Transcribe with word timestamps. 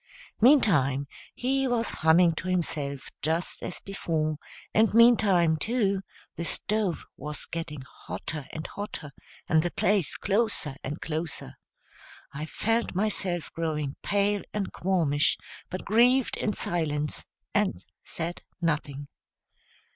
Meantime 0.41 1.05
he 1.35 1.67
was 1.67 1.91
humming 2.01 2.33
to 2.33 2.47
himself 2.47 3.11
just 3.21 3.61
as 3.61 3.79
before; 3.81 4.37
and 4.73 4.95
meantime, 4.95 5.57
too, 5.57 6.01
the 6.37 6.43
stove 6.43 7.05
was 7.17 7.45
getting 7.45 7.83
hotter 8.07 8.47
and 8.51 8.65
hotter, 8.65 9.11
and 9.47 9.61
the 9.61 9.69
place 9.69 10.15
closer 10.15 10.75
and 10.83 11.01
closer. 11.01 11.53
I 12.33 12.47
felt 12.47 12.95
myself 12.95 13.51
growing 13.53 13.95
pale 14.01 14.41
and 14.55 14.73
qualmish, 14.73 15.37
but 15.69 15.85
grieved 15.85 16.35
in 16.35 16.53
silence 16.53 17.23
and 17.53 17.85
said 18.03 18.41
nothing. 18.59 19.07